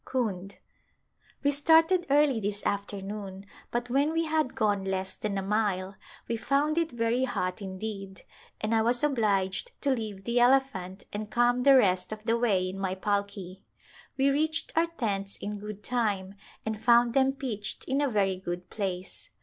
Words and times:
Kund. 0.03 0.57
We 1.43 1.51
started 1.51 2.07
early 2.09 2.39
this 2.39 2.65
afternoon 2.65 3.45
but 3.69 3.91
when 3.91 4.11
we 4.13 4.23
had 4.25 4.55
gone 4.55 4.83
less 4.83 5.13
than 5.13 5.37
a 5.37 5.43
mile 5.43 5.95
we 6.27 6.37
found 6.37 6.79
it 6.79 6.89
very 6.91 7.25
hot 7.25 7.61
indeed 7.61 8.23
and 8.59 8.73
I 8.73 8.81
was 8.81 9.03
obliged 9.03 9.73
to 9.81 9.91
leave 9.91 10.23
the 10.23 10.39
elephant 10.39 11.03
and 11.13 11.29
come 11.29 11.61
the 11.61 11.77
rest 11.77 12.11
of 12.11 12.23
the 12.23 12.35
way 12.35 12.67
in 12.67 12.79
my 12.79 12.95
palki. 12.95 13.61
We 14.17 14.31
reached 14.31 14.75
our 14.75 14.87
tents 14.87 15.37
in 15.37 15.59
good 15.59 15.83
time 15.83 16.33
and 16.65 16.81
found 16.83 17.13
them 17.13 17.33
pitched 17.33 17.83
in 17.83 18.01
a 18.01 18.09
very 18.09 18.37
good 18.39 18.71
place. 18.71 19.29